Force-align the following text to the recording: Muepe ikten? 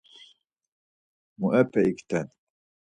Muepe 1.39 1.81
ikten? 1.91 2.27